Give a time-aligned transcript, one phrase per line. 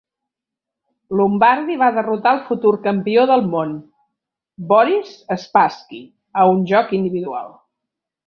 [1.17, 3.75] Lombardy va derrotar el futur campió del món,
[4.73, 5.13] Boris
[5.45, 6.01] Spassky,
[6.45, 7.55] a un joc individual.